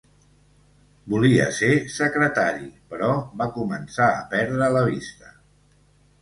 Volia 1.13 1.43
ser 1.57 1.69
secretari, 1.95 2.71
però 2.95 3.11
va 3.43 3.49
començar 3.59 4.09
a 4.17 4.25
perdre 4.33 4.71
la 4.79 4.83
vista. 4.91 5.31